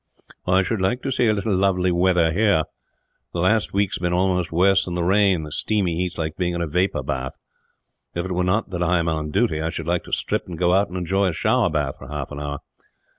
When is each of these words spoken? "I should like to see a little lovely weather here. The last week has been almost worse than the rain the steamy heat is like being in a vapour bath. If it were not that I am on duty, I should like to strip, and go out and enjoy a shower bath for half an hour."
"I 0.47 0.63
should 0.63 0.81
like 0.81 1.03
to 1.03 1.11
see 1.11 1.27
a 1.27 1.33
little 1.35 1.55
lovely 1.55 1.91
weather 1.91 2.31
here. 2.31 2.63
The 3.33 3.39
last 3.39 3.71
week 3.71 3.91
has 3.91 3.99
been 3.99 4.13
almost 4.13 4.51
worse 4.51 4.83
than 4.83 4.95
the 4.95 5.03
rain 5.03 5.43
the 5.43 5.51
steamy 5.51 5.95
heat 5.95 6.13
is 6.13 6.17
like 6.17 6.37
being 6.37 6.55
in 6.55 6.61
a 6.61 6.65
vapour 6.65 7.03
bath. 7.03 7.33
If 8.15 8.25
it 8.25 8.31
were 8.31 8.43
not 8.43 8.71
that 8.71 8.81
I 8.81 8.97
am 8.97 9.07
on 9.07 9.29
duty, 9.29 9.61
I 9.61 9.69
should 9.69 9.85
like 9.87 10.05
to 10.05 10.11
strip, 10.11 10.47
and 10.47 10.57
go 10.57 10.73
out 10.73 10.87
and 10.89 10.97
enjoy 10.97 11.27
a 11.27 11.33
shower 11.33 11.69
bath 11.69 11.99
for 11.99 12.07
half 12.07 12.31
an 12.31 12.39
hour." 12.39 12.61